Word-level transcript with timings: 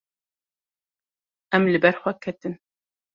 Em 1.57 1.63
li 1.71 1.77
ber 1.83 1.95
xwe 2.01 2.11
ketin. 2.23 2.53